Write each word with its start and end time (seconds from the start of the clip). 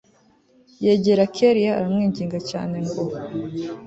yegera 0.83 1.23
kellia 1.35 1.71
aramwinginga 1.77 2.39
cyane 2.49 2.75
ngo 2.85 3.03